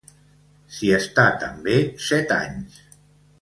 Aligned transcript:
S'hi 0.77 0.89
està 0.99 1.25
també 1.43 1.77
set 2.07 2.35
anys. 2.39 2.81